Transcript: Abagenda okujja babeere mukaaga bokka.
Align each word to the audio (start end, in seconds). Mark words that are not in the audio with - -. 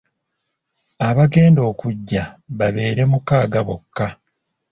Abagenda 1.09 1.61
okujja 1.71 2.23
babeere 2.57 3.03
mukaaga 3.11 3.59
bokka. 3.67 4.07